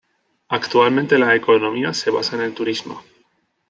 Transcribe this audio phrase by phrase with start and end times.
[0.47, 3.03] Actualmente la economía se basa en el turismo.